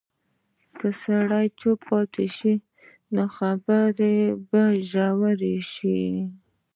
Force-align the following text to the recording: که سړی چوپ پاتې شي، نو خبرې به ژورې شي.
که 0.77 0.87
سړی 1.01 1.45
چوپ 1.59 1.79
پاتې 1.89 2.25
شي، 2.37 2.53
نو 3.13 3.23
خبرې 3.37 4.17
به 4.49 4.63
ژورې 4.89 5.55
شي. 5.73 6.01